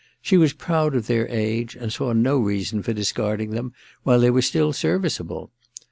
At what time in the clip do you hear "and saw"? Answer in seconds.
1.75-2.11